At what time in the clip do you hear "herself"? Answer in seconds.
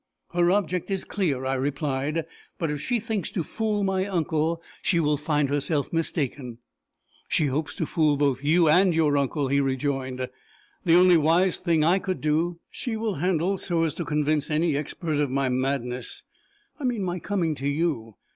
5.47-5.93